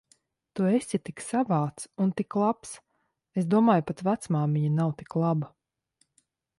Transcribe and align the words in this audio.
Tu 0.53 0.61
esi 0.77 0.99
tik 1.09 1.21
savāds 1.25 1.85
un 2.05 2.15
tik 2.21 2.37
labs. 2.45 2.73
Es 3.43 3.49
domāju, 3.55 3.87
pat 3.93 4.05
vecmāmiņa 4.11 4.75
nav 4.83 4.99
tik 5.03 5.19
laba. 5.25 5.57